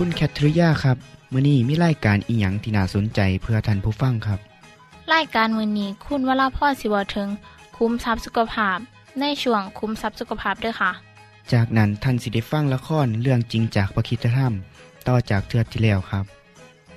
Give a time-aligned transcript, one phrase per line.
[0.00, 0.96] คุณแคทริยาครับ
[1.32, 4.38] มื้อนี้มีรายการอีหยังที่น่าสนใจเพื่อท่านผู้ฟังครับ
[5.14, 7.28] รายการมือนี้คุณวราพรสิวถึง
[7.76, 8.78] คุ้มทรัพย์สุขภาพ
[9.20, 10.90] ในช่วงคุ้มทรัพย์สุขภาพด้วยค่ะ
[11.52, 14.52] จากนั้นท่านสิได้ฟังละครเรื่องจริงจากประคีตธรรม
[15.08, 16.24] ต่อจากเทือกที่แล้วครับ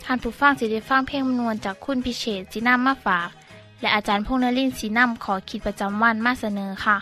[0.03, 3.29] ท่านผู้ฟังสิได้ฟังเพลงมนวนจากคุณพิเชษจีนัมมาฝาก
[3.81, 6.97] และอาจารย์พงษ์นรินทร์สีนัมขอขีดประจำวันมาเสนอค่ะ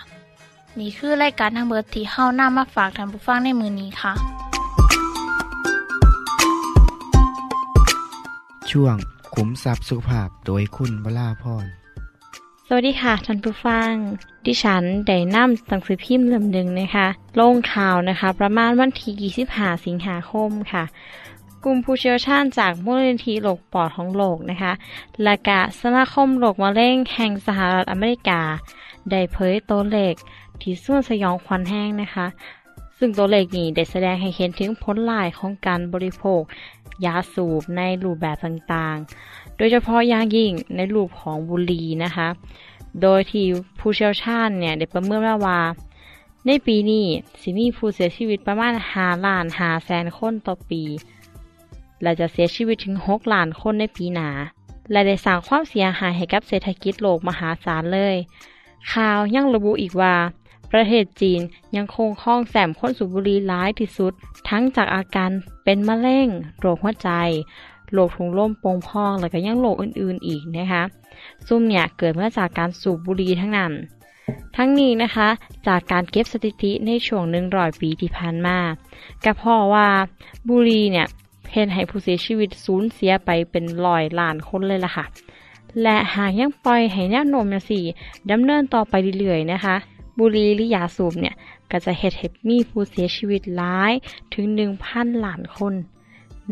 [0.79, 4.13] นี่คือรายการทางเบอร์ที่เฮ้านํมาฝากท่านผู้ฟังในมือนี้ค่ะ
[8.71, 8.95] ช่วง
[9.35, 11.65] ขุมทรัพย์สุภาพโดยคุณวราพร
[12.67, 13.91] สวัสดีค่ะท่านผู้ฟัง
[14.45, 17.07] ดิฉันได้นำหนังสือพิมพ์เล่มหนึ่งนะคะ
[17.39, 20.83] ลงข่าวนะคะ ประมาณวันที่25สิงหาคมค่ะ
[21.63, 24.73] กลุ่มผู้เชี่ยวชาญจากมูลนิธิโรคปอดของโลกนะคะ
[25.23, 28.41] และกะสมาคมโรคมะเร็งแห่งสหรัฐอเมริกา
[29.11, 30.13] ได้เผยตัวเลข
[30.61, 32.27] ที่ส่วนสยองขวัญแห้งนะคะ
[32.97, 36.41] ซึ่งตัวเลขนี้ได้แสดงให้เห็นถึงผลลายของการบริโภค
[37.05, 42.27] ยาสูบในรูปแบบต่างๆ โดยเฉพาะอย่างยิ่งในรูปของบุหรี่นะคะ
[43.01, 43.45] โดยที่
[43.79, 45.59] ผู้เชี่ยวชาญเนี่ยได้ประเมินว่า
[46.45, 47.05] ในปีนี้
[47.41, 50.83] สิมีผู้เสียชีวิตประมาณ5ล้าน5แสนคนต่อปี
[52.01, 54.29] และจะเสียชีวิตถึง6ล้านคนในปีหนา
[54.91, 58.15] และได้สร้างความเสียหายให้กับเศรษฐกิจโลกมหาศาลเลย
[58.93, 60.15] ข่าวยังระบุอีกว่า
[60.71, 61.41] ประเทศจีน
[61.75, 64.13] ยังคงครองแสมคนสูบบุหรี่ร้ายที่สุด
[64.49, 65.29] ทั้งจากอาการ
[65.63, 66.27] เป็นมะเร็ง
[66.59, 67.09] โรคหัวใจ
[67.93, 70.83] โรคถุงลมโป่งพอง และก็ยังโรคอื่นๆอีกนะคะ
[71.47, 73.73] ซุ่มเนี่ยเกิดมาจากการสูบบุหรี่ทั้งนั้น
[74.55, 75.27] ทั้งนี้นะคะ
[75.67, 78.57] จากการเก็บสถิติในช่วงหนึ่งร้อยปีที่ผ่านมา
[79.23, 79.87] ก็เพราะว่า
[80.49, 81.07] บุหรี่เนี่ย
[81.51, 85.05] เห็นให้ผู้เสียชีวิตสูญเสียไปเป็นร้อยล้านคนเลยล่ะค่ะ
[85.83, 87.83] และหากยังปล่อยให้แนวโน้มอย่างสี่
[88.31, 89.75] ดำเนินต่อไปเรื่อยๆนะคะ
[90.19, 91.35] บุหรี่หรือยาสูบเนี่ย
[91.71, 93.91] ก็จะเฮ็ดให้มีผู้เสียชีวิตหลาย
[94.33, 94.45] ถึง
[94.83, 95.73] 1,000ล้านคน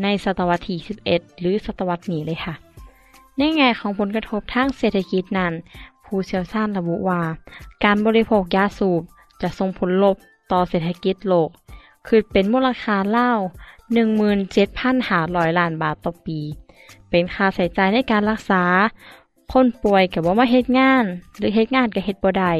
[0.02, 0.78] ในศตวรรษที่
[1.08, 2.54] 11 หรือศตวรรษนี้เลยค่ะ
[3.38, 5.52] ในแง่ของผลกระทบทางเศรษฐกิจนั้น
[6.04, 7.22] ผู้เชี่ยวชาญระบุว่า
[7.84, 9.02] การบริโภคยาสูบ
[9.42, 10.16] จะส่งผลลบ
[10.52, 11.50] ต่อเศรษฐกิจโลก
[12.06, 13.32] คือเป็นมูลค่าเล่า
[14.66, 16.40] 17,500ล้านบาทต่อปี
[17.10, 18.62] เป็นค่าใช้จ่ายในการรักษา
[19.52, 21.04] คนป่วยกับว่ามาเฮ็ดงาน
[21.36, 22.52] หรือเฮ็ดงานกับเฮ็ดบ่ได้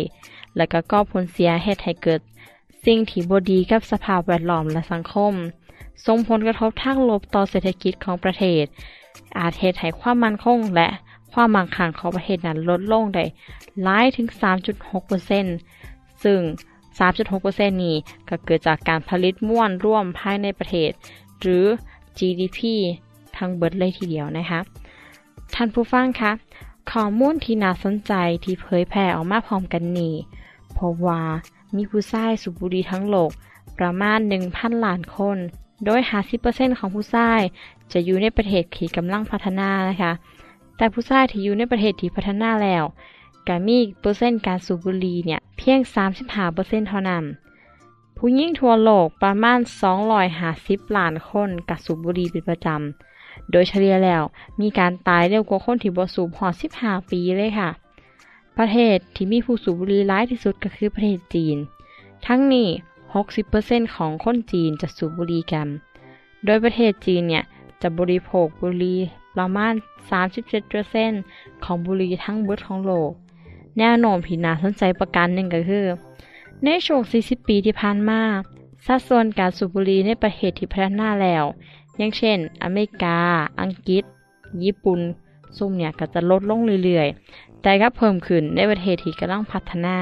[0.56, 2.21] แล้วก็ก่อผลเสียเฮ็ดให้เกิด
[2.84, 5.34] สิ่งที่บดีกับสภาพแวดล้อมและสังคม
[6.06, 8.65] ส่งผลกระทบทางลบต่อเศรษฐกิจของประเทศ
[9.39, 10.89] อาจเฮ็ดให้ความมั่นคงและ
[11.33, 13.25] ความมั่งคั่งของประเทศนั้นลดลงได้
[13.83, 14.28] หลายถึง
[15.47, 16.41] 3.6%ซึ่ง
[16.99, 17.97] 3.6%นี้
[18.28, 20.91] ก็เกิดจากการผลิตม้วนร่วมภายในประเทศ
[21.41, 21.65] หรือ
[22.19, 22.59] GDP
[23.37, 24.61] ทั้งเบิดเลยทีเดียวนะคะ
[25.55, 26.33] ท่านผู้ฟังคะ
[26.91, 28.12] ข้อมูลที่น่าสนใจ
[28.44, 30.15] ที่เผยแพร่ออกมาพร้อมกันนี้
[30.76, 31.20] พราะว่า
[31.76, 33.31] มีผู้ชายสูบบุหรี่ทั้งโลก
[33.78, 35.38] ประมาณ 1,000ล้านคน
[35.84, 36.00] โดย
[36.38, 37.41] 50%ของผู้ชาย
[37.92, 40.12] จะอยู่ในประเทศที่กำลังพัฒนานะคะ
[40.76, 42.84] แต่ผู้ชายที่อยู่ในประเทศที่พัฒนาแล้ว
[43.48, 45.78] ก็มีเปอร์เซ็นต์การสูบบุหรี่เนี่ยเพียง
[46.34, 47.25] 35%เท่านั้น
[48.16, 49.58] ผู้หญิงทั่วโลกประมาณ
[50.26, 54.23] 250ล้านคนกับสูบบุหรี่เป็นประจำ โดยเฉลี่ยแล้ว
[54.61, 57.70] มีการตายเร็วกว่าคนที่บ่สูบหอด15 ปีเลยค่ะ
[58.58, 61.56] ประเทศที่มีผู้สูบบุหรี่ร้ายที่สุดก็คือประเทศจีน
[62.26, 62.69] ทั้งนี้
[63.32, 65.69] 60%ของคนจีนจะสูบบุหรี่กัน
[66.44, 67.44] โดยประเทศจีนเนี่ย
[67.82, 68.99] จะบริโภคบุหรี่
[69.37, 69.75] ประมาณ
[70.49, 73.11] 37%ของบุหรี่ทั้งเบิดของโลก
[73.79, 75.87] แนวโน้มที่น่าสนใจประการหนึ่งก็คือ
[76.64, 78.20] ในช่วง 40 ปีที่ผ่านมา
[78.87, 81.44] สัดส่วนการสูบบุหรี่ในประเทศที่พัฒนาแล้ว
[81.97, 83.19] อย่างเช่น อเมริกา
[83.61, 84.05] อังกฤษ
[84.64, 85.00] ญี่ปุ่น
[85.56, 89.96] ซุ่มเนี่ยก็จะลดลงเรื่อยๆ แต่ก็เพิ่มขึ้นในประเทศที่กำลังพัฒนา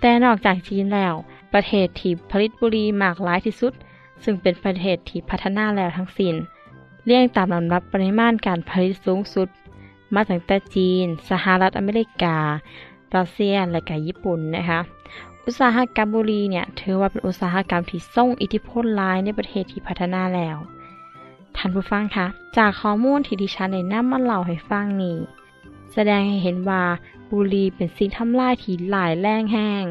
[0.00, 1.14] แต่นอกจากจีนแล้ว
[1.52, 3.72] ประเทศที่ผลิตบุหรี่มากหลายที่สุด
[4.24, 6.34] ซึ่งเป็นประเทศที่พัฒนาแล้วทั้งสิน้น
[7.04, 9.48] เรียงตามลำดับปริมาณการผลิตสูงสุด
[10.14, 12.36] มาตั้งแต่จีน สหรัฐอเมริกา
[13.14, 14.80] รัสเซีย และก็ญี่ปุ่นนะคะ
[15.44, 20.56] อุตสาหกรรมบุหรี่เนี่ยถือว่าเป็นอุตสาหกรรมที่ส่งอิทธิพลหลายในประเทศที่พัฒนาแล้ว
[21.56, 22.26] ท่านผู้ฟังคะ
[22.56, 25.18] จากข้อมูลที่ดิฉันได้นำมาเล่าให้ฟังนี้
[25.92, 26.82] แสดงให้เห็นว่า
[27.30, 29.84] บุหรี่เป็นสิ่งทำลายที่หลายแรงแห้ง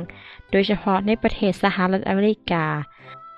[0.52, 2.66] โดยเฉพาะในประเทศสหรัฐอเมริกา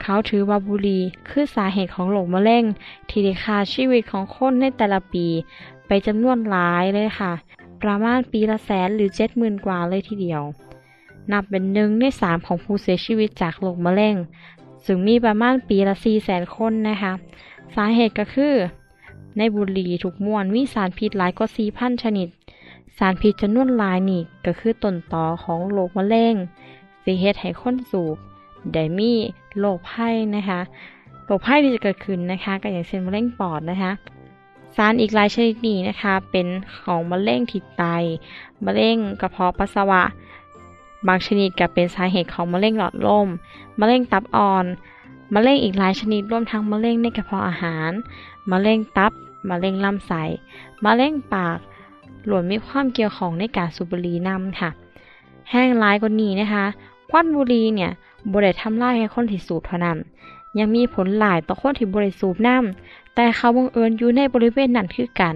[0.01, 2.63] เขาถือว่าบุหรี่คือสาเหตุของโรคมะเร็ง
[3.09, 5.25] ที่ได้ฆ่าชีวิตของคนในแต่ละปี
[5.87, 7.31] ไปจำนวนหลายเลยค่ะ
[7.81, 10.41] ประมาณปีละแสนหรือเจ็ดหมื่นกว่าเลยทีเดียว
[11.31, 14.15] นับเป็นหนึ่งในสามของผู้เสียชีวิตจากโรคมะเร็ง
[14.85, 17.13] ซึ่งมีประมาณปีละสี่แสนคนนะคะ
[17.75, 18.53] สาเหตุก็คือ
[19.37, 26.35] ในบุหรี่ถูกมวนมีสารพิษหลายกว่าสี่พันชนิดารพิษจำนวนลายนี่ก็คือต้นตอของโรคมะเร็ง
[27.03, 28.17] สิเหตุให้คนสูบ
[28.73, 29.11] ได้มี
[29.59, 30.59] โรคไข้นะคะ
[31.25, 33.91] โรคไข้ที่จะเกิดขึ้นนะคะก็อย่างเช่นมะเร็งปอดนะคะ
[34.75, 36.47] สารอีกหลายชนิดนี้นะคะ เป็น
[36.81, 37.83] ของมะเร็งที่ไต
[38.65, 40.03] มะเร็งกระเพาะปัสสาวะ
[41.07, 43.27] บางชนิดก็เป็นสาเหตุของมะเร็งหลอดลม
[43.79, 44.65] มะเร็งตับอ่อน
[45.33, 47.91] มะเร็งอีกหลายชนิดรวมทั้งมะเร็งในกระเพาะอาหาร
[48.51, 49.11] มะเร็งตับ
[49.49, 50.23] มะเร็งลำไส้
[50.85, 51.57] มะเร็งปาก
[52.25, 54.69] หลวนมีความเกี่ยวของในการสูบบุหรี่นำค่ะ
[55.51, 56.65] แห้งร้ายกว่านี้นะคะ
[57.09, 57.91] ควันบุหรี่เนี่ย
[58.33, 59.97] บริทำลายให้คนที่สูบเท่านั้น
[60.59, 65.35] ยังมีผลหลายต่อคนที่บริสูบน้ำแต่เขาบังเอิญอยู่ในบริเวณนั้นคือกัน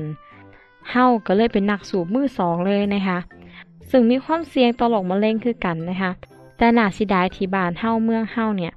[0.90, 3.18] เฮาก็เลยเป็นนักสูบมือสองเลยนะคะ
[3.90, 6.12] ซึ่งมีความเสี่ยงต่อโรคมะเร็งคือกันนะคะ
[6.58, 8.74] แต่นาสิดายที่บ้านเฮาเมืองเฮาเนี่ย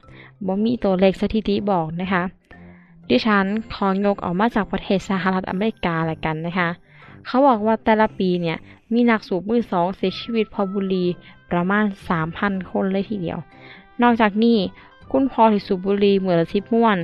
[0.47, 2.23] บ่มีตัวเลขสถิติบอกนะคะ
[3.09, 6.69] ดิฉันขอยกออกมาจากประเทศสหรัฐอเมริกาละกันนะคะ
[7.29, 8.59] เขาบอกว่าแต่ละปีเนี่ย
[8.93, 11.05] มีนักสูบมือสองเสียชีวิตพอบุรี
[11.51, 11.85] ประมาณ
[12.27, 13.39] 3,000 คนเลยทีเดียว
[14.03, 14.59] นอกจากนี้
[15.11, 16.99] คุณพ่อที่สูบบุรี่เมื่อละสิบม้วน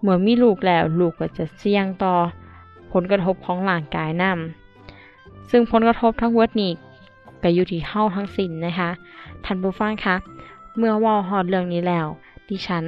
[0.00, 2.14] เมื่อมีลูกแล้วลูกก็จะเสี่ยงต่อ
[2.92, 6.72] ผลกระทบของร่างกายนำซึ่งผลกระทบทั้งเวิร์ดนี้
[7.42, 8.90] ก็อยู่ที่เฮาทั้งสิ้นนะคะ
[9.44, 10.16] ท่านผู้ฟังคะ
[10.76, 12.06] เมื่อว่าฮอดเรื่องนี้แล้ว
[12.48, 12.84] ดิฉัน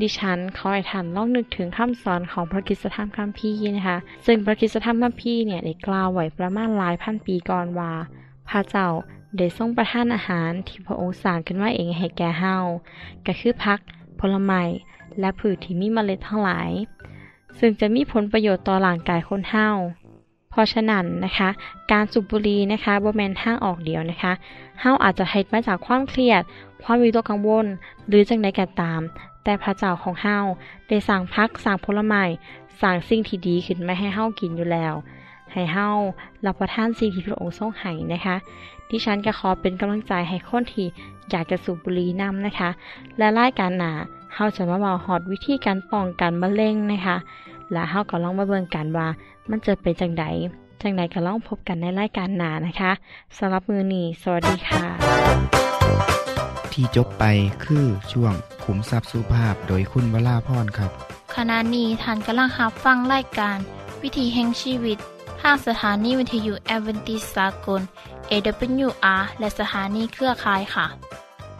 [0.00, 7.92] ดิฉันขอให้ท่านลองนึกถึงคำสอนของพระคริสตธรรมคัมภีร์นะคะ ซึ่งพระคริสตธรรมคัมภีร์เนี่ยได้กล่าวไว้ประมาณหลายพันปีก่อนว่า
[8.48, 8.88] พระเจ้า
[9.36, 12.56] ได้ทรงประทานอาหารที่พระองค์สร้างขึ้นมาเองให้แก่เฮา
[13.26, 13.78] ก็คือพัก
[14.20, 14.62] ผลไม้
[15.20, 16.70] และพืชที่มีเมล็ดทั้งหลาย
[17.58, 19.68] ซึ่งจะมีผลประโยชน์ต่อร่างกายคนเฮา
[20.50, 21.48] เพราะฉะนั้นนะคะ
[21.92, 24.32] การสูบบุหรี่นะคะบ่แม่นทางออกเดียวนะคะ
[24.80, 26.42] เฮาอาจจะเฮ็ดมาจากความเครียด
[26.82, 27.66] ความวิตกกังวล
[28.08, 29.00] หรือจังใดก็ตาม
[29.46, 30.38] แต่พระเจ้าของเฮา
[30.88, 32.24] ได้สร้างพักสร้างผลไม้
[32.80, 34.94] สร้างสิ่งที่ดีขึ้นมาให้เฮากินอยู่แล้ว
[35.52, 35.88] ให้เฮา
[36.46, 38.36] รับประทานสิ่งที่พระองค์ทรงให้นะคะ
[38.88, 40.86] ดิฉันก็ขอเป็นกำลังใจให้คนที่
[41.30, 42.70] อยากจะสูบบุหรี่นำนะคะ
[43.18, 43.92] และรายการหนา
[44.34, 47.16] เฮาจะมาบอกฮอดวิธีการป้องกันมะเร็งนะคะ
[47.72, 49.08] และเฮาก็ลองมาเบิ่งกันว่า
[49.50, 50.24] มันจะเป็นจังได
[50.82, 52.92] จังไดก็ลองพบกันในรายการหนานะคะ
[53.36, 56.25] สำหรับมือนี้สวัสดีค่ะ
[56.76, 57.24] ที่จบไป
[57.64, 58.32] คือช่วง
[58.64, 60.90] ขุมทรัพย์สุภาพโดยคุณวราพรครับ
[61.34, 63.58] ขณะนี้ท่านกำลังรับฟังรายการ
[64.02, 64.98] วิถีแห่งชีวิต
[65.40, 67.80] ทางสถานีวิทยุแอเวนติสากล
[68.30, 70.86] AWR และสถานีเครือข่ายค่ะ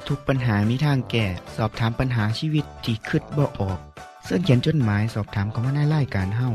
[0.06, 1.26] ทุกปัญหามีทางแก้
[1.56, 3.78] สอบถามปัญหาชีวิตที่คิดบ่ออก
[4.24, 6.48] เสื้อเขียนจดหมายสอบถามเขามาในรายการเฮา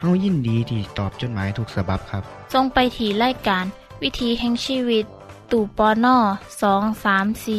[0.00, 3.64] เฮายินดีที่ตอบจดหมายถูกสาบบครับ ทรงไปถีรายการ
[4.02, 5.04] วิถีแห่งชีวิต
[5.50, 6.16] ตู่ปอน่อ
[6.62, 7.58] สองสามสี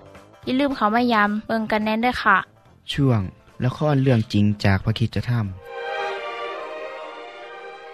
[0.45, 2.37] อย่าลืมเขามายามเบิงกันแน่นด้วยค่ะ
[2.93, 3.21] ช่วง
[3.63, 5.31] ละครเรื่องจริงจากพระคิดจะท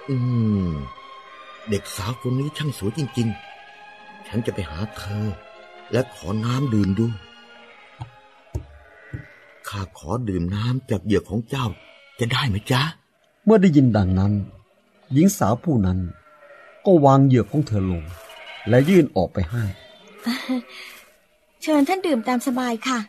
[0.09, 0.15] อื
[0.67, 0.69] ม
[1.69, 3.27] เด็กสาวคนนี้ช่างสวยจริง
[3.77, 5.25] ๆ ฉันจะไปหาเธอ
[5.91, 7.13] และขอน้ำดื่มด้วย
[9.67, 11.67] ข้าขอดื่มน้ำจากเหยือกของเจ้า
[12.19, 12.81] จะได้ไหมจ๊ะ
[13.45, 14.33] เมื่อได้ยินดังนั้น
[15.13, 15.99] หญิงสาวผู้นั้น
[16.85, 18.03] ก็วางเหยือกของเธอลง
[18.69, 19.63] และยื่นออกไปให้
[21.61, 22.99] เชิญท่านดื่มตามสบายค่ะ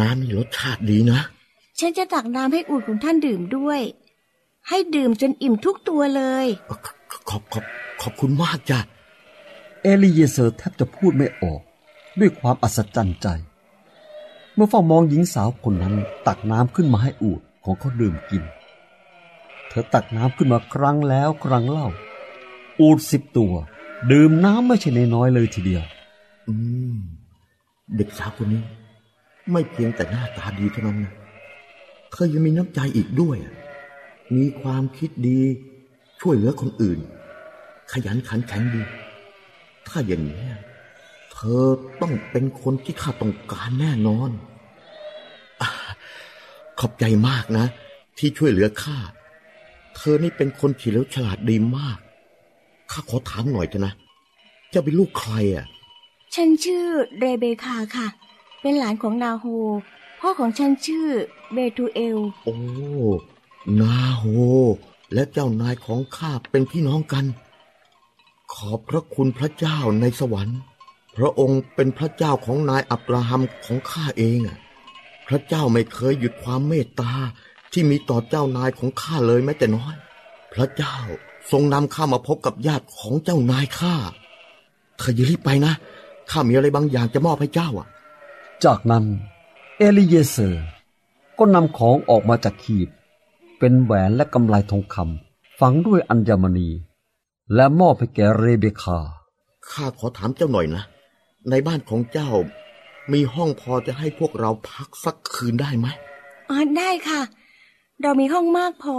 [0.00, 1.20] น้ำนี่รสชาติดีนะ
[1.78, 3.80] ฉันจะตักน้ำให้อุ่นของท่านดื่มด้วย
[4.68, 6.72] ให้ดื่มจนอิ่มทุกตัวเลยข
[7.30, 7.64] ขอบขอบ
[8.02, 8.78] ขอบคุณมากจ้ะ
[9.82, 11.60] เอลีเยเซอร์แทบจะพูดไม่ออก
[12.20, 13.26] ด้วยความอัศจรรย์ใจ
[14.54, 15.94] เมื่อเฝ้ามองหญิงสาวคนนั้น
[16.26, 18.42] ตักน้ำขึ้นมาให้อูดของเขาดื่มกิน
[19.68, 21.88] เธอตักน้ำขึ้นมาครั้งแล้วครั้งเล่า
[22.80, 23.54] อูดสิบตัว
[24.10, 25.84] ดื่มน้ำไม่ใช่นน้อยเลยทีเดียว
[26.48, 26.54] อื
[26.92, 26.96] ม
[27.96, 28.62] เด็กสาวคนนี้
[29.52, 31.14] ไม่เพียงแต่หน้าตาดีเท่านั้นนะ
[32.10, 33.38] เธอยังมีน้ำใจอีกด้วย
[34.36, 35.40] มีความคิดดี
[36.20, 36.98] ช่วยเหลือคนอื่น
[37.92, 38.82] ขยันขันแข็งดี
[39.88, 40.44] ถ้าอย่างนี้
[41.32, 41.64] เธอ
[42.00, 44.30] ต้องเป็นคนที่ข้าต้องการแน่นอน
[45.60, 45.62] อ
[46.78, 47.66] ขอบใจมากนะ
[48.18, 48.98] ที่ช่วยเหลือข้า
[49.96, 51.98] เธอนี่เป็นคนเฉลียวฉลาดดีมาก
[52.90, 53.92] ข้าขอถามหน่อยเถอะนะ
[54.70, 55.66] เจ้าเป็นลูกใครอะ
[56.34, 56.86] ฉันชื่อ
[57.18, 58.06] เรเบคาค่ะ
[58.60, 59.44] เป็นหลานของนาโฮ
[60.20, 61.06] พ่อของฉันชื่อ
[61.52, 62.56] เบทูเอล โอ้
[63.80, 64.24] นาโฮ
[65.14, 67.24] และเจ้านายของข้าเป็นพี่น้องกัน
[68.54, 70.58] ขอบพระคุณพระเจ้าในสวรรค์
[71.16, 74.58] พระองค์เป็นพระเจ้าของนายอับราฮัมของข้าเองอะ
[75.28, 77.12] พระเจ้าไม่เคยหยุดความเมตตา
[77.72, 79.94] ที่มีต่อเจ้านายของข้าเลยแม้แต่น้อย
[80.54, 80.96] พระเจ้า
[81.50, 83.94] ทรงนำข้ามาพบกับญาติของเจ้านายข้า
[84.96, 85.72] เธออย่ารีบไปนะ
[86.30, 87.88] ข้ามีอะไรบางอย่างจะมอบให้เจ้าอะ
[88.64, 89.04] จากนั้น
[89.78, 90.66] เอลิเยเซอร์
[91.38, 92.88] ก็นำของออกมาจากขีบ
[93.58, 96.68] เป็นแหวนและกำไลทองคำฝังด้วยอัญมณี
[97.54, 98.98] และมอบให้แก่เรเบคา
[99.70, 100.82] ข้าขอถามเจ้าหน่อยนะ
[101.50, 102.30] ในบ้านของเจ้า
[103.12, 105.86] มีห้องพอจะให้พวกเราพักสักคืนได้ไหม
[106.50, 107.20] อ๋อได้ค่ะ
[108.02, 108.96] เรามีห้องมากพอ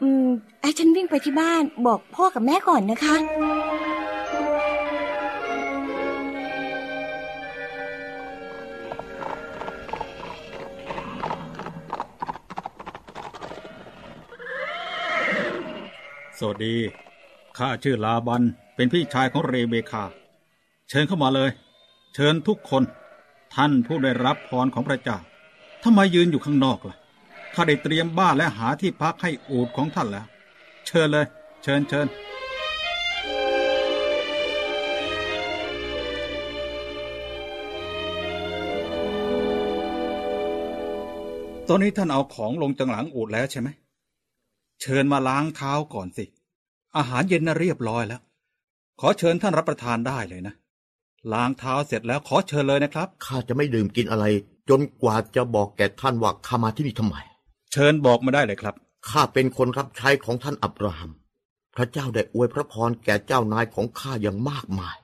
[0.00, 0.26] อืม
[0.60, 3.16] ไอ้ฉันวิ่งไปที่บ้านบอกพ่อกับแม่ก่อนนะคะ
[16.38, 16.76] สวัสดี
[17.58, 18.42] ข้าชื่อลาบัน
[18.74, 20.04] เป็นพี่ชายของเรเบคา
[20.88, 21.50] เชิญเข้ามาเลย
[22.14, 22.82] เชิญทุกคน
[23.54, 25.18] ท่านผู้ได้รับพรของพระเจ้า
[25.84, 26.96] ทำไมยืนอยู่ข้างนอกล่ะ
[27.54, 30.26] ข้าได้เตรียมบ้านและหาที่พักให้อูดของท่านแล้ว
[30.86, 31.26] เชิญเลย
[31.62, 32.06] เชิญเชิญ
[41.68, 43.68] ตอนนี้ท่านเอาของลงจังหลังอูดแล้วใช่ไหม
[44.80, 46.24] เชิญมาล้างเท้าก่อนสิ
[46.96, 48.20] อาหารเย็นน่ะเรียบร้อยแล้ว
[49.00, 50.54] ขอเชิญท่านรับประทานได้เลยนะ
[51.32, 54.24] ล้างเท้าเสร็จแล้วขอเชิญเลยนะครับ ข้าจะไม่ดื่มกินอะไร
[54.68, 57.16] จนกว่าจะบอกแก่ท่านว่าข้ามาที่นี่ทำไม
[57.72, 58.74] เชิญบอกมาได้เลยครับ
[59.08, 61.12] ข้าเป็นคนรับใช้ของท่านอับราฮัม
[61.74, 64.96] พระเจ้าได้อวยพระพรแก่เจ้านายของข้าอย่างมากมาย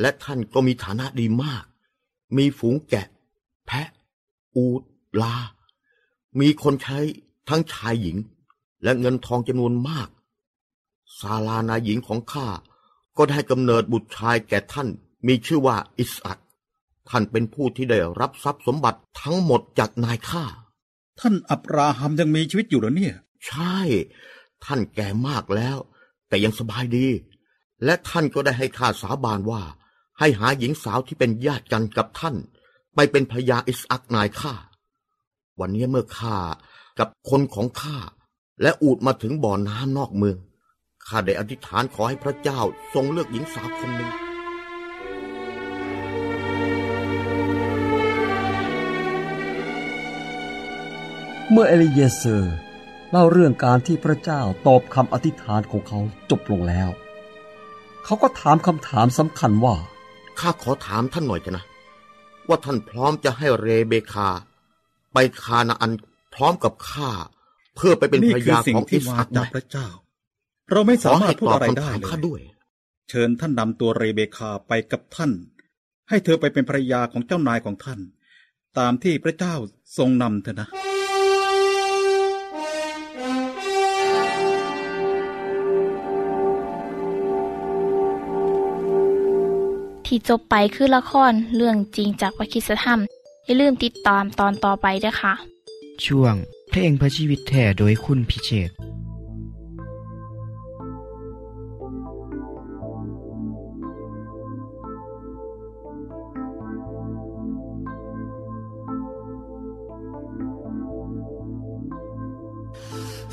[0.00, 1.64] และท่านก็มีฐานะดีมาก
[2.36, 3.06] มีฝูงแกะ
[3.66, 3.88] แพะ
[4.56, 4.82] อูด
[5.22, 5.36] ลา
[6.40, 6.98] มีคนใช้
[7.48, 8.16] ทั้งชายหญิง
[8.82, 10.08] และเงินทองจำนวนมาก
[11.18, 12.46] ซาลานายหญิงของข้า
[13.16, 14.88] ก็ได้กำเนิดบุตรชายแก่ท่าน
[15.26, 16.38] มีชื่อว่าอิสอัก
[17.08, 20.44] ท่านเป็นผู้ที่ได้รับทรัพย์สมบัติทั้งหมดจากนายข้า
[21.20, 23.14] ท่านอับราฮัมยังมีชีวิตอยู่เหรอเนี่ย
[23.46, 23.78] ใช่
[24.64, 25.78] ท่านแก่มากแล้ว
[26.28, 27.08] แต่ยังสบายดี
[27.84, 29.62] และท่านก็ได้ให้ข้าสาบานว่า
[30.18, 32.36] ให้หาหญิงสาวที่เป็นญาติกันกับท่าน
[32.94, 34.54] ไปเป็นภรรยาอิสอักนายข้า
[35.60, 36.36] วันนี้เมื่อข้า
[36.98, 37.98] กับคนของข้า
[38.62, 40.36] และอูดมาถึงบ่อน้ำนอกเมือง
[41.06, 42.60] ข้าได้อธิษฐานขอให้พระเจ้า
[42.94, 44.10] ทรงเลือกหญิงสาวคนหนึ่ง
[51.52, 52.56] เมื่อเอลิเยเซอร์
[53.10, 55.98] เล่าเรื่องการที่พระเจ้าตอบคำอธิษฐานของเขา
[56.30, 56.90] จบลงแล้ว
[58.04, 59.74] เขาก็ถามคำถามสำคัญว่า
[60.38, 61.64] ข้าขอถามท่านหน่อยเถอะนะ
[62.48, 64.28] ว่าท่านพร้อมจะให้เรเบคา
[65.12, 65.92] ไปคานาอัน
[66.34, 67.10] พร้อมกับข้า
[67.76, 69.88] เพื่อไปเป็นนี่ภรรคือยาสิ่ขงองที่อิสมาอักไหมจากพระเจ้า
[70.70, 72.40] เราไม่ขสาอมารให้ถพูดตอบอะไรคำได้ถามเลข้ายด้วย
[73.08, 75.32] เชิญท่านนำตัวเรเบคาไปกับท่าน
[76.08, 78.00] ให้เธอไปเป็นภรรยาของเจ้านายของท่าน
[78.78, 79.54] ตามที่พระเจ้า
[79.98, 80.68] ทรงนำเถอะนะ
[90.10, 93.00] ที่จบไปคือละครเรื่องจริงจากวิคิสธรรม
[93.44, 95.34] อย่าลืมติดตามตอนต่อไปด้วยค่ะ
[96.04, 96.34] ช่วง
[96.70, 98.76] เพลงพระชีวิตแท่โดยคุณพิเชษฐ์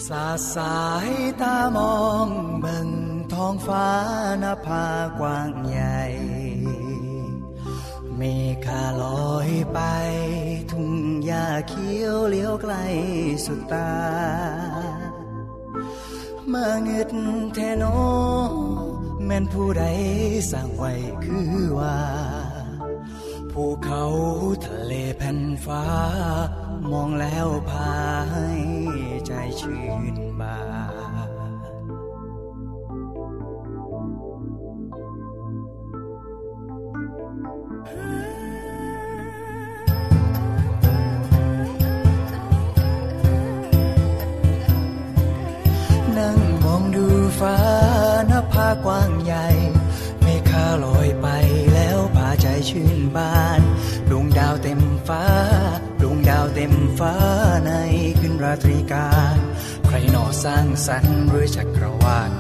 [0.08, 1.10] สาดสาย
[1.42, 2.28] ตามอง
[2.62, 2.90] เบิ่ง
[3.34, 3.88] ท้องฟ้า
[4.40, 4.86] หน้าผา
[5.20, 6.37] กว้างใหญ่
[8.18, 8.24] เม
[8.66, 9.80] ฆาลอยไป
[10.72, 10.92] ทุ่ง
[11.26, 12.76] หญ้าเขียวเลี้ยวไกล
[13.46, 13.92] สุดตา
[16.54, 17.12] มาเงิด
[17.54, 17.98] แทนอ
[19.26, 19.84] แม่นผู้ใด
[20.52, 20.92] สร้างไว้
[21.24, 22.00] คือว่า
[23.52, 24.04] ภูเขา
[24.66, 25.84] ทะเลแผ่นฟ้า
[26.92, 28.02] มองแล้วพา
[28.60, 28.62] ย
[29.28, 29.32] ใจ
[29.62, 30.87] ชื่นบาน
[58.48, 59.08] ราตรีกา
[59.88, 62.32] ใครหนอสร้างสรรค์หรือจักรวาล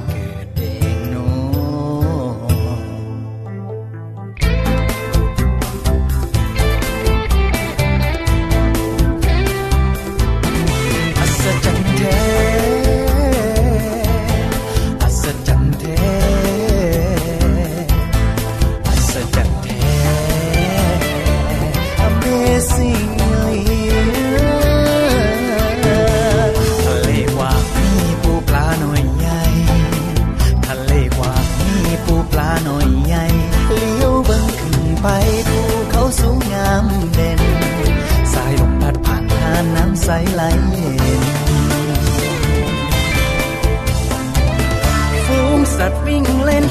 [45.87, 46.65] สัวิ่งเล่น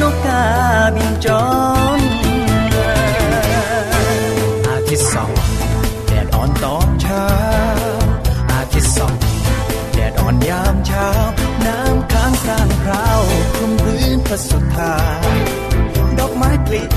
[0.00, 0.42] นกกา
[0.94, 1.44] บินจอ
[4.68, 5.30] อาทิตย์สอง
[6.06, 7.26] แดดอ่อนตอนเช้า
[8.52, 9.14] อาทิตย์สอง
[9.92, 11.08] แดดอ่อนยามเช้า
[11.66, 13.20] น้ำค้างครางคราว
[13.54, 14.94] คลุมพื้นพระสุธา
[16.18, 16.90] ดอกไม้กลิด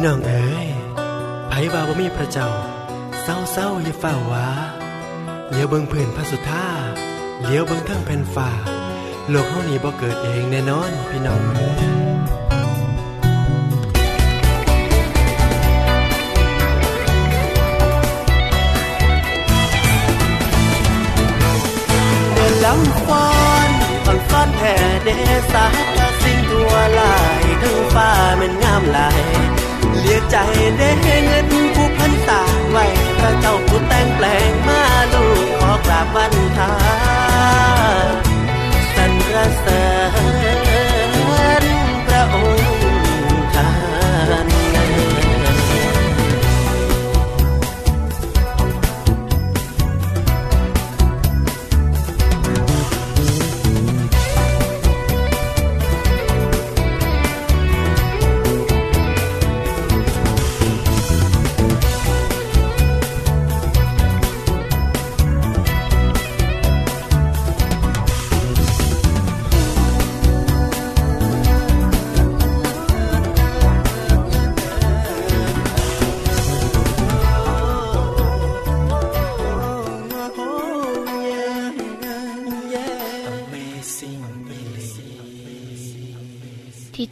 [0.00, 0.68] ี่น้องเอ๋ย
[1.48, 2.48] ไผว่าบ่มีพระเจ้า
[3.22, 4.48] เศร้าเศร้าอย่าเฝ้าวา
[5.50, 6.66] เลี้ยวเบิ่งพื้นพระสุธา
[7.44, 8.50] เลี้ยวเบิ่งทั้งแผ่นฟ้า
[9.30, 11.70] โลกเฮานี้บ่เกิดเองแน่นอนพี่น้องเอ๋
[22.50, 23.28] ยลำฟ้อ
[23.68, 23.70] น
[24.04, 25.08] ฟังฟ้อนแผ่เด
[25.52, 25.64] สา
[26.22, 28.10] สิ่งตัวหลายทั้งฟ้า
[28.40, 29.59] มันงามหลาย
[30.12, 30.38] สียใจ
[30.78, 32.84] ได้เงินผู้พันตาไว้
[33.20, 34.80] พระเจ้าผู้แต่งแปลงมา
[35.12, 36.72] ลูกขอกราบบันทา
[38.94, 40.29] สันรเสริ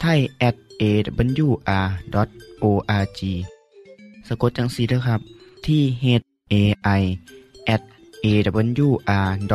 [0.00, 1.60] ไทย at awr.org
[4.26, 5.20] สะกดจังสีนะครับ
[5.66, 6.04] ที่ h
[6.52, 6.54] a
[7.00, 7.02] i
[7.74, 7.82] at
[8.24, 9.52] awr.org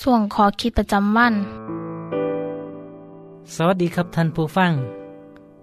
[0.00, 1.34] ส่วนขอคิดประจำวัน
[3.54, 4.72] สวัสดีครับท่านผู้ฟัง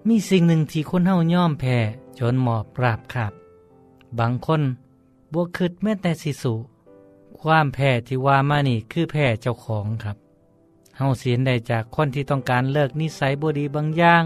[0.07, 1.77] มีสิ่งหนึ่งที่คนเฮาย่อมแพ้
[2.19, 3.33] จนหมอบปราบขาด
[4.19, 4.61] บางคน
[5.33, 6.53] บวกคืดแม้แต่สิสู
[7.39, 10.17] ความแพ้ที่ว่ามานี่คือแพ้เจ้าของครับ
[10.97, 14.23] เฮาเสียนได้จากคนที่ต้องการเลิกนิสัยบดีบางอย่าง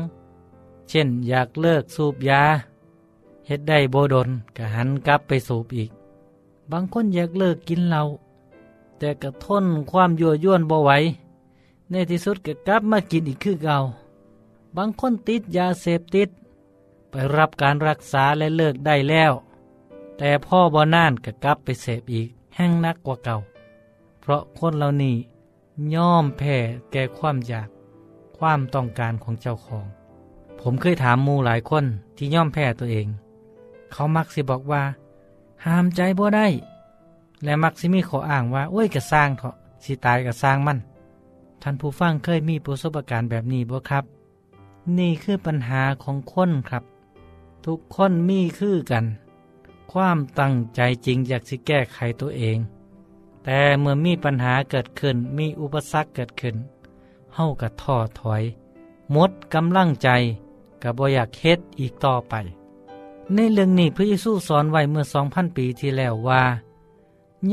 [0.89, 2.43] เช่นอยากเลิกสูบยา
[3.47, 5.91] เฮ็ดได้โบดนก็หันกลับไปสูบอีก
[6.71, 8.03] บางคนอยากเลิกกินเหล้า
[8.97, 10.91] แต่ก็ทนความยั่วยวนบ่ไหว
[11.89, 13.77] ในที่สุดก็กลับมากินอีกคือเก่า
[14.75, 16.29] บางคนติดยาเสพติด
[17.09, 19.33] ไปรับการรักษาและเลิกได้แล้ว
[20.17, 23.37] แต่พ่อบ่น่านก็กลับไปเสพอีกแห้งนักกว่าเก่า
[24.21, 25.15] เพราะคนเหล่านี้
[25.95, 26.55] ย่อมแพ้
[26.91, 27.69] แก่ความอยาก
[28.37, 29.85] ความต้องการของเจ้าของ
[30.61, 31.85] ผมเคยถามมูหลายคน
[32.17, 33.07] ที่ย่อมแพ้ตัวเอง
[33.91, 34.83] เขามักสิบอกว่า
[35.65, 36.47] ห้ามใจบ่ได้
[37.43, 40.77] และมักสิมีขออ้างว่าโอ้ยกระสร้างเถาะสิตายกระสร้างมัน
[41.61, 44.03] ท่านผู้ฟังเคยมีประสบการณ์แบบนี้บ่ครับ
[44.97, 46.83] นี่คือปัญหาของคนครับ
[47.65, 49.05] ทุกคนมีคือกัน
[49.91, 52.57] ความตั้งใจจริงอยากสิแก้ไขตัวเอง
[53.49, 56.55] แต่เมื่อมีปัญหาเกิดขึ้นมีอุปสรรคเกิดขึ้น
[57.35, 58.43] เฮากับท้อถอย
[59.11, 60.09] หมดกำลังใจ
[60.81, 62.33] กับบ่อยากเฮ็ดอีกต่อไป
[63.33, 66.43] ในเรื่องนี้พระเยซูสอนไว้เมื่อสองพันปีที่แล้วว่า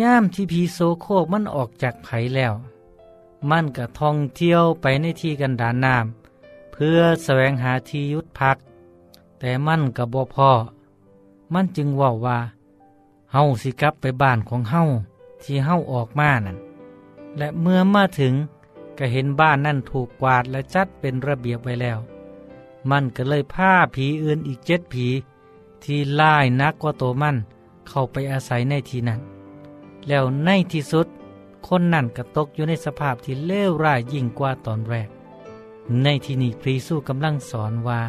[0.01, 2.55] ย่ามที่พีโซโคกมันออกจากไผแล้ว
[3.51, 8.57] มันก็ท่องเที่ยวไปในที่กันดานน้ำเพื่อแสวงหาที่ยุดพัก
[9.39, 10.51] แต่มันกับบ่พอ
[11.53, 12.39] มันจึงว่าว่า
[13.33, 14.83] เฮาสิกลับไปบ้านของเฮา
[15.45, 16.59] ที่เฮาออกมานั่น
[17.39, 18.35] และเมื่อมาถึง
[18.99, 21.99] ก็เห็นบ้านนั่นถูกกวาดและจัดเป็นระเบียบไว้แล้ว
[22.91, 25.07] มันก็เลยพาผีอื่นอีกเจ็ดผี
[25.85, 27.37] ที่ล่ายนักกว่าตัวมัน
[27.89, 29.21] เข้าไปอาศัยในที่นั้น
[30.09, 31.07] แล้วในที่สุด
[31.67, 35.09] คนนั่นก็ตกอยู่ในสภาพที่เลวร้ายยิ่งกว่าตอนแรก
[36.03, 38.01] ในที่นี้พรีสู้กำลังสอนว่า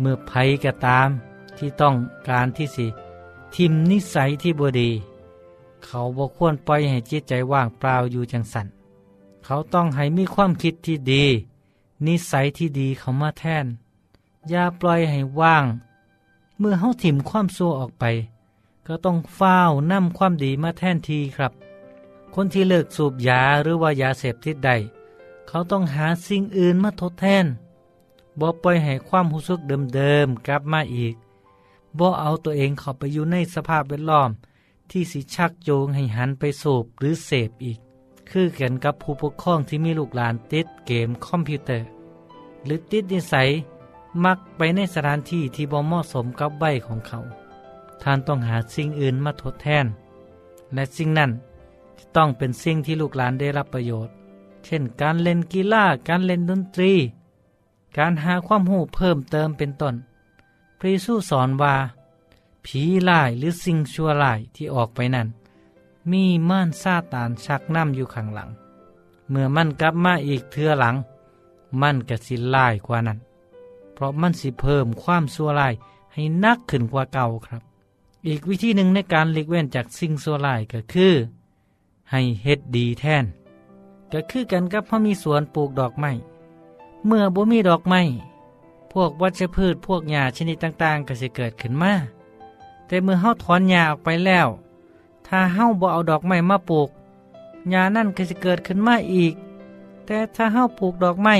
[0.00, 1.08] เมื่อภัยก็ตาม
[1.58, 1.94] ที่ต้อง
[2.28, 2.86] การที่สิ
[3.54, 4.90] ทิมนิสัยที่บดี
[5.84, 8.66] เขาบ่ควรปล่อยให้จิตใจว่างเปล่าอยู่จังสัน
[9.44, 11.24] เขาต้องให้มีความคิดที่ดี
[12.06, 13.66] นิสัยที่ดีเขามาแทน
[14.48, 15.64] อย่าปล่อยให้ว่าง
[16.58, 18.04] เมื่อเขาถิ่มความชั่วออกไป
[18.86, 19.58] ก็ต้องเฝ้า
[19.90, 21.52] นำความดีมาแทนทีครับ
[22.34, 24.70] คนที่เลิกสูบยาหรือว่ายาเสพติดใด
[25.48, 27.46] เขาต้องหาสิ่งอื่นมาทดแทน
[28.40, 29.60] บ่ปล่อยให้ความรู้สึก
[29.94, 31.14] เดิมๆกลับมาอีก
[31.98, 34.30] บ่เอาตัวเองเข้าไปอยู่ในสภาพแวดล้อม
[34.90, 37.78] ที่สิชักโยงให้หันไปสูบหรือเสพอีก
[38.30, 41.86] คือกันกับผู้ปกครองที่มีลูกหลานติดเกมคอมพิวเตอร์
[42.64, 43.48] หรือติดนิสัย
[44.24, 47.18] มักไปในสถานที่ที่บ่เหมาะสมกับใบของเขา
[48.02, 49.86] ท่านต้องหาสิ่งอื่นมาทดแทน
[50.74, 51.30] และสิ่งนั้น
[52.16, 54.12] ต้องเป็นสิ่งที่ลูกหลานได้รับประโยชน์
[54.64, 56.92] เช่น การเล่นกีฬาการเล่นดนตรี
[57.96, 59.94] การหาความรู้เพิ่มเติมเป็นต้น
[60.78, 61.74] พระเยซูสอนว่า
[62.72, 65.28] ผีลายหรือสิ่งชั่วลายที่ออกไปนั้น
[66.10, 68.48] มีม่านซาตานชักน้ำอยู่ข้างหลัง
[69.30, 70.96] เมื่อมันกลับมาอีกเทือหลัง
[71.80, 73.18] มันก็สิลายกว่านั้น
[73.94, 75.74] เพราะมันสิเพิ่มความชั่วลาย
[76.12, 77.62] ให้นักขึ้นกว่าเก่าครับ
[78.26, 81.14] อีกวิธีหนึ่งในการหลีกเว้นจากสิ่งชั่วลายก็คือ
[82.10, 83.24] ให้เฮ็ดดีแทน
[84.12, 86.12] ก็คือกันกับพอมีสวนปลูกดอกไม้
[87.06, 88.02] เมื่อบ่มีดอกไม้
[88.92, 91.92] พวกวัชพืชพวกหญ้าชนิดต่างๆ ก็สิเกิดขึ้นมา
[92.88, 94.48] แต่เมื่อเฮาถอนหญ้าออกไปแล้ว
[95.26, 96.88] ถ้าเฮาบ่เอาดอกไม้มาปลูก
[97.70, 99.34] หญ้านั่นก็สิเกิดขึ้นมาอีก
[100.06, 101.36] แต่ถ้าเฮาปลูกดอกไม้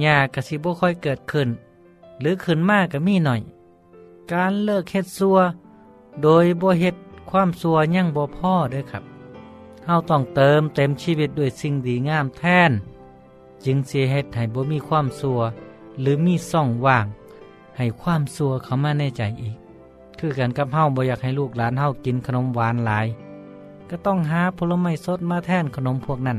[0.00, 1.48] หญ้าก็สิบ่ค่อยเกิดขึ้น
[2.20, 3.40] หรือขึ้นมากก็มีหน่อย
[4.32, 5.38] การเลิกเฮ็ดซัว
[6.22, 6.96] โดยบ่เฮ็ด
[7.30, 9.04] ความซัวยังบ่พอเด้อครับ
[9.84, 12.72] เฮาต้องเติมเต็มชีวิตด้วยสิ่งดีงามแทน
[13.64, 15.40] จึงเสิเฮ็ดให้บ่มีความซัว
[16.00, 17.06] หรือมีซ่องว่าง
[17.76, 19.59] ให้ความซัวเข้ามาในใจอีก
[20.20, 23.06] คือกันกับเฮาบ่อยากให้ลูกหลานเฮากินขนมหวานหลาย
[23.90, 26.38] ก็ต้องหาผลไม้สดมาแทนขนมพวกนั้น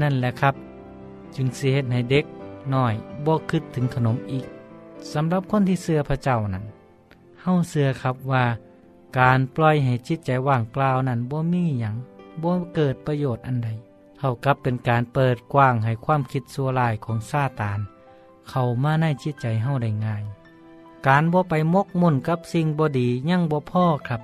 [0.00, 0.54] นั่นแหละครับ
[1.34, 2.24] จึงสิเฮ็ดให้เด็ก
[2.74, 2.94] น้อย
[3.26, 4.46] บ่คิดถึงขนมอีก
[5.12, 6.64] สำหรับคนที่เชื่อพระเจ้านั้น
[7.42, 8.44] เฮาเชื่อครับว่า
[9.18, 11.96] การปล่อยให้จิตใจว่างเปล่านั้นบ่มีหยัง
[12.42, 13.68] บ่เกิดประโยชน์อันใด
[14.18, 17.80] เท่ากับเป็นการเปิดกว้างให้ความคิดสัวลายของซาตาน
[18.48, 20.22] เข้ามาในจิตใจเฮาได้ง่าย
[21.06, 24.20] การบ่ไปมกมุ่นกับสิ่งบ่ดียั่งบ่พ่อครับ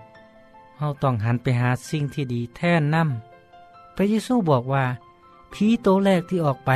[0.78, 4.84] เฮาต้องหันไปหาสิ่งที่ดีแท่นนำพระเยซูบอกว่า
[5.52, 6.70] ผีโตแรกที่ออกไป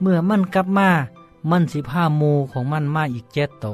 [0.00, 0.90] เมื่อมันกลับมา
[1.50, 3.66] มันสิพามูของมันมาอีกเจ็ดโต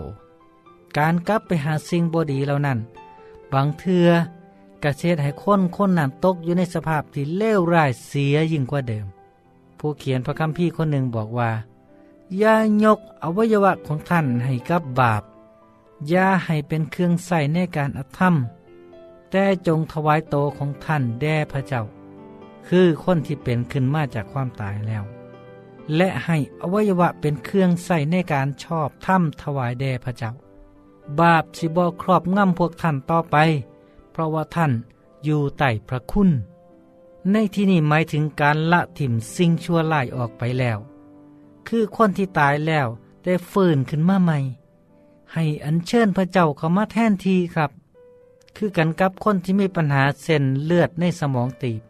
[0.97, 2.79] การกลับไปหาสิ่งบดีเหล่านั้น
[3.53, 4.09] บางเทือ
[4.83, 9.07] กระเช็ดให้คนคนนั้นตกอยู่ในสภาพที่เลวร้ายเสียยิ่งกว่าเดิม
[9.79, 11.51] ผู้เขียนพระคัมภีร์คนหนึ่งบอกว่า
[12.39, 15.23] อย่ายกอวัยวะของท่านให้กับบาป
[16.09, 18.35] อย่าให้เป็นเครื่องใส่ในการอธรรม
[19.31, 21.83] แต่จงถวายโตของท่านแด่พระเจ้า
[22.69, 25.05] คือคนที่เป็นขึ้นมาจากความตายแล้ว
[25.97, 30.31] และให้อวัยวะเป็นเครื่องใส่ในการชอบธรรมถวายแด่พระเจ้า
[31.21, 33.37] บาปสิบอครอบงำพวกท่านต่อไป
[34.13, 34.73] เพราะว่าท่าน
[35.25, 36.31] อยู่ใต้พระคุณ
[37.31, 40.79] ในที่นี้หมายถึงการละถิ่มสิ่งชั่วร้ายออกไปแล้ว
[41.69, 42.87] คือคนที่ตายแล้ว
[43.25, 44.39] ได้ฟื้นขึ้นมาใหม่
[45.35, 47.71] ให้อัญเชิญพระเจ้าเข้ามาแทนทีครับ
[48.57, 51.81] คือกันกับคนที่มีปัญหาเส้นเลือดในสมองตีบ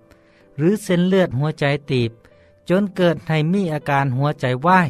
[0.57, 2.11] หรือเส้นเลือดหัวใจตีบ
[2.69, 4.89] จนเกิดให้มีอาการหัวใจวาย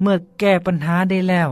[0.00, 1.48] เมื่อแก้ปัญหาได้แล้ว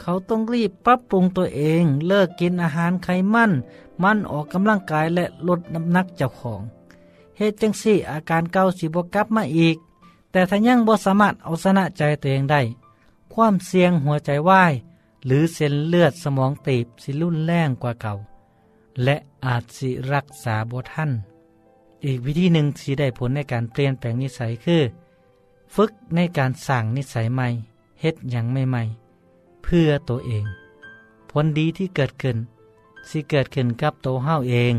[0.00, 3.52] เขาต้องรีบปรับปรุงตัวเองเลิกกินอาหารไขมัน
[4.02, 6.62] มันออกกำลังกายและลดน้ำหนักเจ้าของ
[7.36, 9.76] เหตุจังสี่อาการเก่าสิบกลับมาอีก
[10.30, 12.60] แต่ถ้ายังบ่สามารถเอาชนะใจตัวเองได้
[13.32, 14.72] ความเสี่ยงหัวใจวาย
[15.26, 18.14] หรือเส้นเลือดสมองตีบสิรุ่นแรงกว่าเก่า
[19.04, 21.10] และอาจสิรักษาบ่ทัน
[22.04, 24.82] อีกวิธีหนึ่งที่ได้ผลในการเปลี่ยนแปลงนิสัยคือ
[25.74, 27.48] ฝึกในการสั่งนิสัยใหม่
[28.00, 30.44] เฮ็ดอย่างใหม่ๆ เพื่อตัวเอง
[31.30, 32.36] ผลดีที่เกิดขึ้น
[33.08, 34.74] สิเกิดขึ้นกับตัวเฮาเอง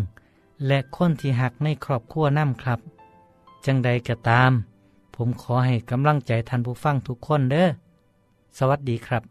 [0.68, 2.80] และคนที่หักในครอบครัวน้ำครับ
[3.66, 4.52] จังใดก็ตาม
[5.16, 7.68] ผมขอให้กำลังใจท่านผู้ฟังทุกคนเด้อ
[8.58, 9.31] สวัสดีครับ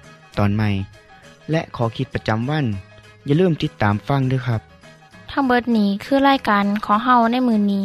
[0.37, 0.69] ตอนใหม่
[1.51, 2.65] และขอคิดประจำวัน
[3.25, 4.61] อย่าลืมติดตามฟังด้วยครับ
[5.31, 7.83] ทั้งเบิดนี้คือรายการของเฮาในมือนี้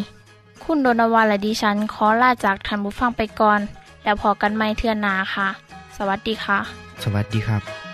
[0.65, 3.61] คุณโดนวาและดิฉันขอลาจากทันบุฟังไปก่อน
[4.03, 5.49] แล้วพอกันไม่เทื่อนนาค่ะ
[5.97, 6.59] สวัสดีค่ะ
[7.03, 7.86] สวัสดีครับ